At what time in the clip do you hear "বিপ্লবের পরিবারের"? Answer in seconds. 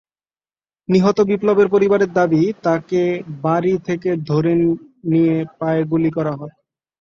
1.29-2.11